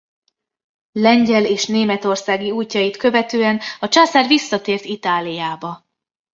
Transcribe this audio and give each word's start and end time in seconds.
Lengyel- 0.91 1.45
és 1.45 1.65
németországi 1.65 2.51
útjait 2.51 2.97
követően 2.97 3.59
a 3.79 3.87
császár 3.87 4.27
visszatért 4.27 4.83
Itáliába. 4.85 5.85